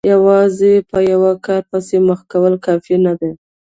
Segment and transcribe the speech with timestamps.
[0.13, 3.31] یوازې په یوه کار پسې مخه کول کافي نه دي.